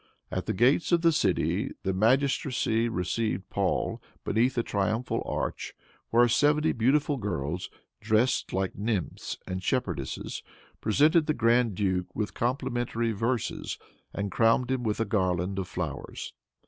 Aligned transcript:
At 0.31 0.47
the 0.47 0.53
gates 0.53 0.91
of 0.91 1.01
the 1.03 1.11
city 1.11 1.73
the 1.83 1.93
magistracy 1.93 2.89
received 2.89 3.51
Paul 3.51 4.01
beneath 4.25 4.57
a 4.57 4.63
triumphal 4.63 5.21
arch, 5.27 5.75
where 6.09 6.27
seventy 6.27 6.71
beautiful 6.71 7.17
girls, 7.17 7.69
dressed 7.99 8.51
like 8.51 8.75
nymphs 8.75 9.37
and 9.45 9.61
shepherdesses, 9.61 10.41
presented 10.81 11.27
the 11.27 11.35
grand 11.35 11.75
duke 11.75 12.15
with 12.15 12.33
complimentary 12.33 13.11
verses, 13.11 13.77
and 14.11 14.31
crowned 14.31 14.71
him 14.71 14.81
with 14.81 14.99
a 14.99 15.05
garland 15.05 15.59
of 15.59 15.67
flowers. 15.67 16.33